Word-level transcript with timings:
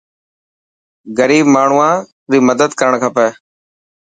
غريب 1.17 1.45
ماڻهوان 1.55 1.95
ري 2.31 2.39
مدد 2.47 2.69
ڪرڻ 2.79 2.93
کپي. 3.03 3.27